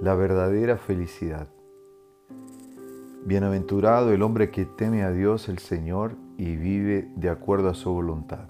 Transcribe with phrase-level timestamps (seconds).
[0.00, 1.48] la verdadera felicidad.
[3.24, 7.90] Bienaventurado el hombre que teme a Dios el Señor y vive de acuerdo a su
[7.90, 8.48] voluntad.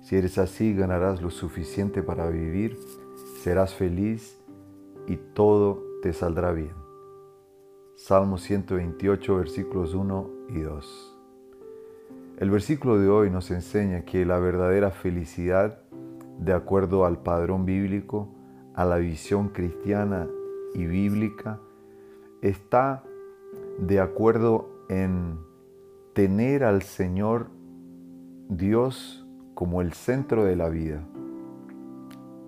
[0.00, 2.76] Si eres así, ganarás lo suficiente para vivir,
[3.40, 4.36] serás feliz
[5.06, 6.74] y todo te saldrá bien.
[7.94, 11.16] Salmo 128, versículos 1 y 2.
[12.38, 15.78] El versículo de hoy nos enseña que la verdadera felicidad,
[16.40, 18.28] de acuerdo al padrón bíblico,
[18.74, 20.26] a la visión cristiana
[20.74, 21.60] y bíblica
[22.42, 23.02] está
[23.78, 25.38] de acuerdo en
[26.12, 27.48] tener al Señor
[28.48, 31.02] Dios como el centro de la vida.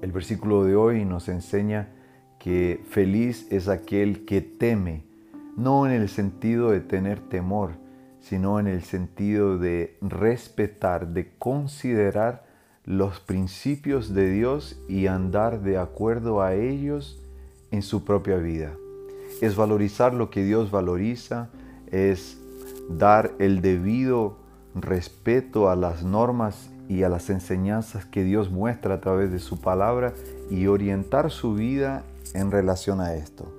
[0.02, 1.88] El versículo de hoy nos enseña
[2.38, 5.04] que feliz es aquel que teme,
[5.56, 7.72] no en el sentido de tener temor,
[8.20, 12.44] sino en el sentido de respetar, de considerar
[12.84, 17.25] los principios de Dios y andar de acuerdo a ellos
[17.70, 18.72] en su propia vida.
[19.40, 21.50] Es valorizar lo que Dios valoriza,
[21.90, 22.38] es
[22.88, 24.36] dar el debido
[24.74, 29.60] respeto a las normas y a las enseñanzas que Dios muestra a través de su
[29.60, 30.12] palabra
[30.50, 33.52] y orientar su vida en relación a esto.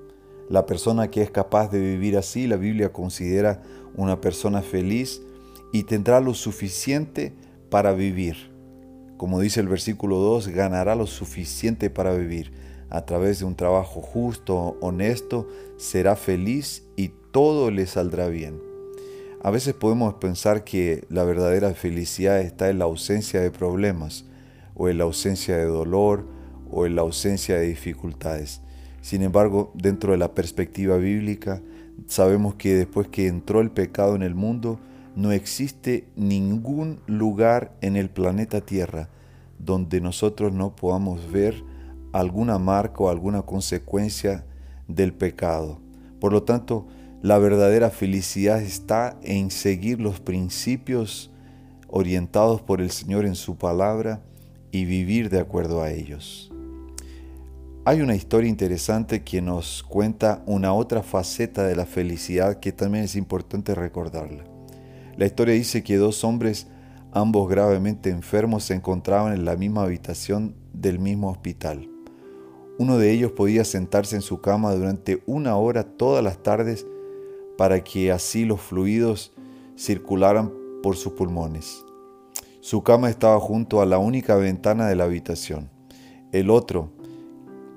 [0.50, 3.62] La persona que es capaz de vivir así, la Biblia considera
[3.96, 5.22] una persona feliz
[5.74, 7.34] y tendrá lo suficiente
[7.70, 8.52] para vivir.
[9.18, 12.54] Como dice el versículo 2, ganará lo suficiente para vivir
[12.90, 18.62] a través de un trabajo justo, honesto, será feliz y todo le saldrá bien.
[19.44, 24.26] A veces podemos pensar que la verdadera felicidad está en la ausencia de problemas,
[24.76, 26.26] o en la ausencia de dolor,
[26.70, 28.62] o en la ausencia de dificultades.
[29.02, 31.62] Sin embargo, dentro de la perspectiva bíblica,
[32.08, 34.80] sabemos que después que entró el pecado en el mundo,
[35.16, 39.10] no existe ningún lugar en el planeta Tierra
[39.60, 41.64] donde nosotros no podamos ver
[42.20, 44.44] alguna marca o alguna consecuencia
[44.88, 45.80] del pecado.
[46.20, 46.88] Por lo tanto,
[47.22, 51.32] la verdadera felicidad está en seguir los principios
[51.88, 54.22] orientados por el Señor en su palabra
[54.72, 56.52] y vivir de acuerdo a ellos.
[57.86, 63.06] Hay una historia interesante que nos cuenta una otra faceta de la felicidad que también
[63.06, 64.44] es importante recordarla.
[65.18, 66.68] La historia dice que dos hombres,
[67.14, 71.97] ambos gravemente enfermos, se encontraban en la misma habitación del mismo hospital.
[72.80, 76.86] Uno de ellos podía sentarse en su cama durante una hora todas las tardes
[77.58, 79.34] para que así los fluidos
[79.76, 81.84] circularan por sus pulmones.
[82.62, 85.70] Su cama estaba junto a la única ventana de la habitación.
[86.32, 86.92] El otro,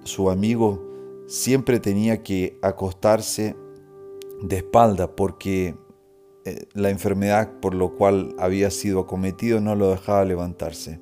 [0.05, 0.87] su amigo,
[1.29, 3.57] siempre tenía que acostarse
[4.43, 5.77] de espalda porque
[6.45, 11.01] eh, la enfermedad por lo cual había sido acometido no lo dejaba levantarse.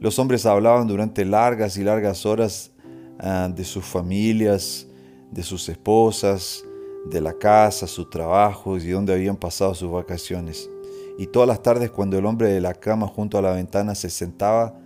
[0.00, 2.72] Los hombres hablaban durante largas y largas horas
[3.18, 4.86] de sus familias,
[5.30, 6.64] de sus esposas,
[7.06, 10.70] de la casa, sus trabajos y dónde habían pasado sus vacaciones.
[11.18, 14.08] Y todas las tardes cuando el hombre de la cama junto a la ventana se
[14.10, 14.78] sentaba,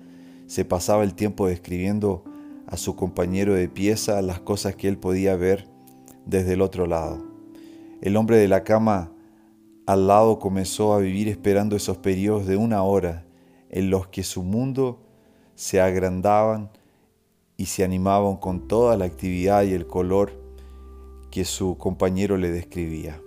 [0.47, 2.25] se pasaba el tiempo describiendo
[2.67, 5.69] a su compañero de pieza las cosas que él podía ver
[6.25, 7.23] desde el otro lado.
[8.01, 9.13] El hombre de la cama
[9.87, 13.25] al lado comenzó a vivir esperando esos periodos de una hora
[13.69, 15.01] en los que su mundo
[15.55, 16.71] se agrandaban
[17.57, 20.33] y se animaban con toda la actividad y el color
[21.31, 23.21] que su compañero le describía.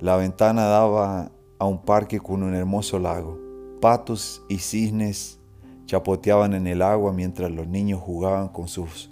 [0.00, 3.38] La ventana daba a un parque con un hermoso lago.
[3.80, 5.38] Patos y cisnes
[5.86, 9.10] chapoteaban en el agua mientras los niños jugaban con sus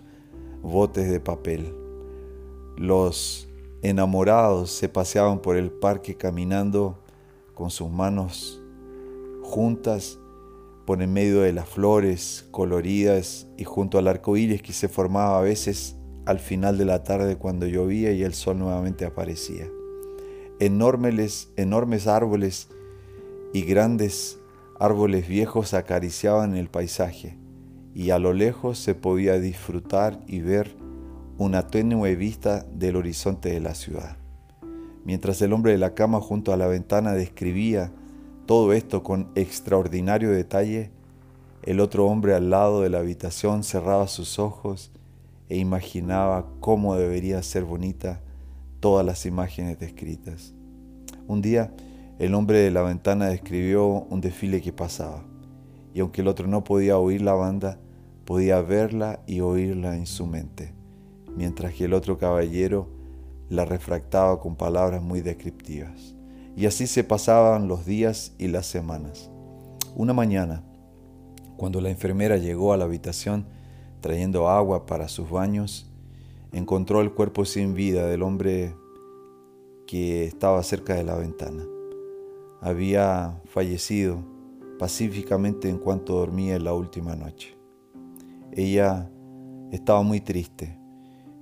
[0.62, 1.74] botes de papel.
[2.76, 3.48] Los
[3.82, 6.98] enamorados se paseaban por el parque caminando
[7.54, 8.60] con sus manos
[9.42, 10.18] juntas
[10.86, 15.38] por en medio de las flores coloridas y junto al arco iris que se formaba
[15.38, 19.68] a veces al final de la tarde cuando llovía y el sol nuevamente aparecía.
[20.60, 22.68] Enormes, enormes árboles
[23.52, 24.38] y grandes
[24.78, 27.36] árboles viejos acariciaban el paisaje
[27.94, 30.76] y a lo lejos se podía disfrutar y ver
[31.38, 34.16] una tenue vista del horizonte de la ciudad.
[35.04, 37.92] Mientras el hombre de la cama junto a la ventana describía
[38.46, 40.90] todo esto con extraordinario detalle,
[41.64, 44.92] el otro hombre al lado de la habitación cerraba sus ojos
[45.48, 48.20] e imaginaba cómo debería ser bonita
[48.78, 50.54] todas las imágenes descritas.
[51.26, 51.74] Un día,
[52.20, 55.24] el hombre de la ventana describió un desfile que pasaba,
[55.92, 57.80] y aunque el otro no podía oír la banda,
[58.24, 60.72] podía verla y oírla en su mente,
[61.36, 62.88] mientras que el otro caballero
[63.48, 66.14] la refractaba con palabras muy descriptivas.
[66.56, 69.30] Y así se pasaban los días y las semanas.
[69.94, 70.64] Una mañana,
[71.58, 73.46] cuando la enfermera llegó a la habitación
[74.00, 75.86] trayendo agua para sus baños,
[76.52, 78.74] encontró el cuerpo sin vida del hombre
[79.86, 81.64] que estaba cerca de la ventana.
[82.62, 84.24] Había fallecido
[84.78, 87.56] pacíficamente en cuanto dormía en la última noche.
[88.52, 89.10] Ella
[89.72, 90.78] estaba muy triste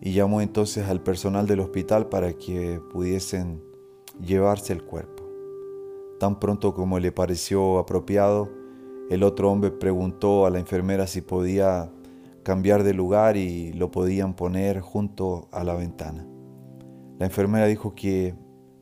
[0.01, 3.63] y llamó entonces al personal del hospital para que pudiesen
[4.21, 5.25] llevarse el cuerpo.
[6.19, 8.49] Tan pronto como le pareció apropiado,
[9.11, 11.91] el otro hombre preguntó a la enfermera si podía
[12.43, 16.27] cambiar de lugar y lo podían poner junto a la ventana.
[17.19, 18.35] La enfermera dijo que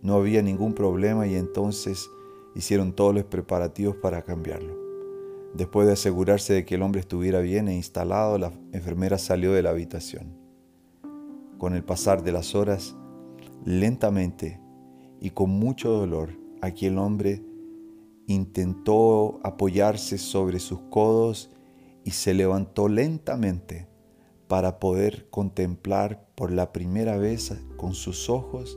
[0.03, 2.09] no había ningún problema y entonces
[2.55, 4.77] hicieron todos los preparativos para cambiarlo.
[5.55, 9.63] Después de asegurarse de que el hombre estuviera bien e instalado, la enfermera salió de
[9.63, 10.37] la habitación.
[11.59, 12.97] Con el pasar de las horas,
[13.65, 14.62] lentamente
[15.23, 16.31] y con mucho dolor,
[16.63, 17.45] aquel hombre
[18.27, 21.49] intentó apoyarse sobre sus codos
[22.03, 23.87] y se levantó lentamente
[24.49, 28.77] para poder contemplar por la primera vez con sus ojos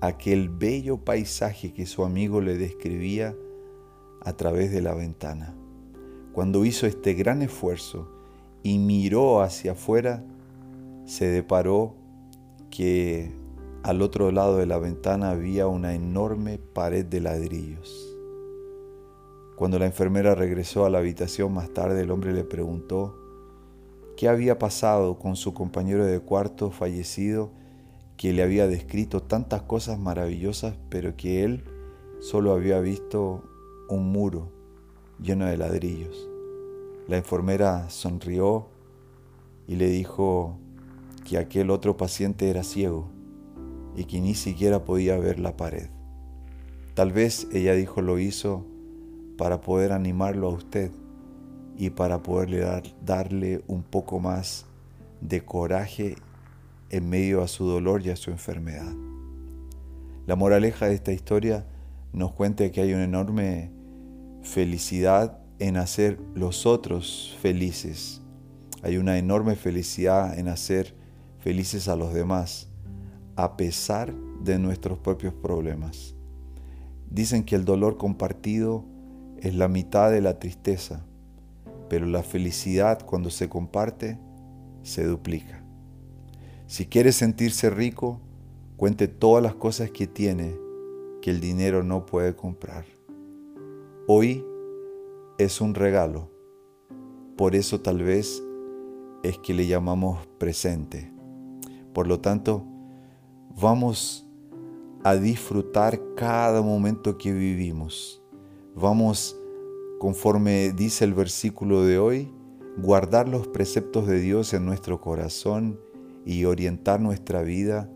[0.00, 3.36] aquel bello paisaje que su amigo le describía
[4.22, 5.54] a través de la ventana.
[6.32, 8.10] Cuando hizo este gran esfuerzo
[8.62, 10.24] y miró hacia afuera,
[11.04, 11.94] se deparó
[12.70, 13.43] que
[13.84, 18.16] al otro lado de la ventana había una enorme pared de ladrillos.
[19.56, 23.14] Cuando la enfermera regresó a la habitación más tarde, el hombre le preguntó
[24.16, 27.50] qué había pasado con su compañero de cuarto fallecido
[28.16, 31.64] que le había descrito tantas cosas maravillosas, pero que él
[32.20, 33.44] solo había visto
[33.90, 34.48] un muro
[35.20, 36.26] lleno de ladrillos.
[37.06, 38.68] La enfermera sonrió
[39.68, 40.56] y le dijo
[41.28, 43.13] que aquel otro paciente era ciego
[43.96, 45.88] y que ni siquiera podía ver la pared.
[46.94, 48.64] Tal vez ella dijo lo hizo
[49.36, 50.90] para poder animarlo a usted
[51.76, 52.64] y para poderle
[53.04, 54.66] darle un poco más
[55.20, 56.16] de coraje
[56.90, 58.92] en medio a su dolor y a su enfermedad.
[60.26, 61.66] La moraleja de esta historia
[62.12, 63.70] nos cuenta que hay una enorme
[64.42, 68.22] felicidad en hacer los otros felices.
[68.82, 70.94] Hay una enorme felicidad en hacer
[71.38, 72.68] felices a los demás,
[73.36, 76.14] a pesar de nuestros propios problemas.
[77.10, 78.84] Dicen que el dolor compartido
[79.38, 81.04] es la mitad de la tristeza,
[81.88, 84.18] pero la felicidad cuando se comparte
[84.82, 85.64] se duplica.
[86.66, 88.20] Si quiere sentirse rico,
[88.76, 90.56] cuente todas las cosas que tiene
[91.22, 92.84] que el dinero no puede comprar.
[94.06, 94.44] Hoy
[95.38, 96.30] es un regalo,
[97.36, 98.42] por eso tal vez
[99.22, 101.12] es que le llamamos presente.
[101.92, 102.66] Por lo tanto,
[103.56, 104.26] vamos
[105.04, 108.22] a disfrutar cada momento que vivimos.
[108.74, 109.36] Vamos,
[109.98, 112.32] conforme dice el versículo de hoy,
[112.78, 115.78] guardar los preceptos de Dios en nuestro corazón
[116.24, 117.90] y orientar nuestra vida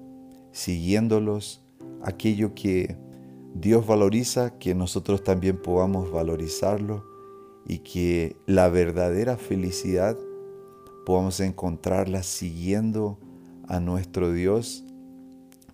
[0.53, 1.63] siguiéndolos,
[2.03, 2.97] aquello que
[3.55, 7.05] Dios valoriza, que nosotros también podamos valorizarlo
[7.67, 10.17] y que la verdadera felicidad
[11.05, 13.19] podamos encontrarla siguiendo
[13.67, 14.85] a nuestro Dios,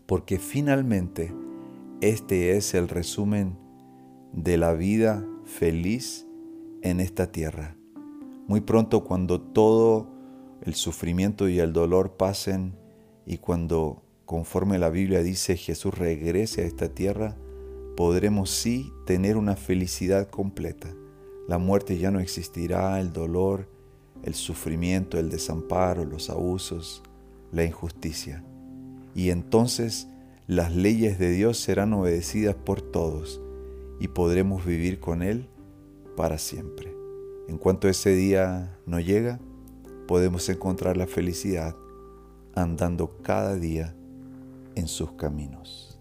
[0.07, 1.33] porque finalmente
[2.01, 3.57] este es el resumen
[4.33, 6.27] de la vida feliz
[6.83, 7.77] en esta tierra.
[8.47, 10.09] Muy pronto cuando todo
[10.63, 12.75] el sufrimiento y el dolor pasen
[13.25, 17.37] y cuando, conforme la Biblia dice, Jesús regrese a esta tierra,
[17.97, 20.93] podremos sí tener una felicidad completa.
[21.49, 23.71] La muerte ya no existirá, el dolor,
[24.23, 27.03] el sufrimiento, el desamparo, los abusos,
[27.53, 28.45] la injusticia.
[29.15, 30.09] Y entonces
[30.47, 33.41] las leyes de Dios serán obedecidas por todos
[34.01, 35.49] y podremos vivir con Él
[36.17, 36.95] para siempre.
[37.49, 39.39] En cuanto ese día no llega,
[40.07, 41.77] podemos encontrar la felicidad
[42.55, 43.95] andando cada día
[44.75, 45.94] en sus caminos.